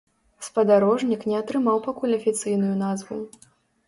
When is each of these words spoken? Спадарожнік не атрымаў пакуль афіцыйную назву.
Спадарожнік 0.45 1.21
не 1.31 1.35
атрымаў 1.41 1.77
пакуль 1.87 2.15
афіцыйную 2.17 2.71
назву. 2.81 3.19